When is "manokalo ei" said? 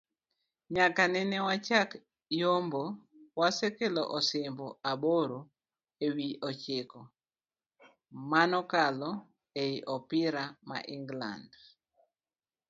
8.31-9.75